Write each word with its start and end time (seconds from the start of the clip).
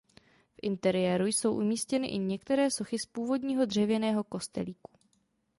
V 0.51 0.57
interiéru 0.61 1.25
jsou 1.25 1.57
umístěny 1.57 2.07
i 2.07 2.17
některé 2.19 2.71
sochy 2.71 2.99
z 2.99 3.05
původního 3.05 3.65
dřevěného 3.65 4.23
kostelíku. 4.23 4.91